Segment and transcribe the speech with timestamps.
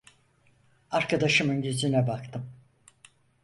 [0.91, 2.51] Arkadaşımın yüzüne baktım.